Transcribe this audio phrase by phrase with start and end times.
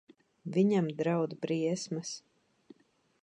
[0.55, 2.17] Viņam draud briesmas.